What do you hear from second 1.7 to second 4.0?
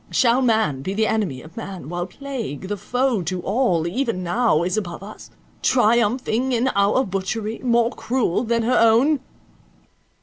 while plague, the foe to all,